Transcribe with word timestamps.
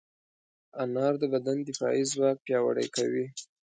انار 0.83 1.13
د 1.21 1.23
بدن 1.33 1.57
دفاعي 1.69 2.03
ځواک 2.11 2.37
پیاوړی 2.45 2.87
کوي. 2.95 3.25